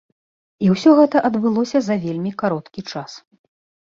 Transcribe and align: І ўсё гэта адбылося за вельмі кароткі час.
І 0.65 0.69
ўсё 0.75 0.93
гэта 1.01 1.21
адбылося 1.29 1.77
за 1.91 1.95
вельмі 2.07 2.31
кароткі 2.43 2.87
час. 2.93 3.11